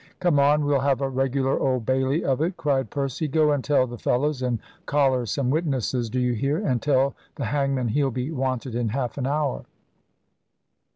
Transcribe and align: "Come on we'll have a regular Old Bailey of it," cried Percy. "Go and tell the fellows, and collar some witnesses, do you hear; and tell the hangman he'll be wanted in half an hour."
"Come 0.19 0.39
on 0.39 0.65
we'll 0.65 0.79
have 0.79 0.99
a 1.01 1.07
regular 1.09 1.59
Old 1.59 1.85
Bailey 1.85 2.25
of 2.25 2.41
it," 2.41 2.57
cried 2.57 2.89
Percy. 2.89 3.27
"Go 3.27 3.51
and 3.51 3.63
tell 3.63 3.85
the 3.85 3.99
fellows, 3.99 4.41
and 4.41 4.57
collar 4.87 5.27
some 5.27 5.51
witnesses, 5.51 6.09
do 6.09 6.19
you 6.19 6.33
hear; 6.33 6.57
and 6.57 6.81
tell 6.81 7.13
the 7.35 7.45
hangman 7.45 7.89
he'll 7.89 8.09
be 8.09 8.31
wanted 8.31 8.73
in 8.73 8.89
half 8.89 9.19
an 9.19 9.27
hour." 9.27 9.63